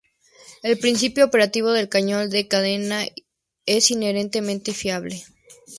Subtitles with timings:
[0.63, 3.05] El principio operativo del cañón de cadena
[3.67, 5.21] es inherentemente fiable.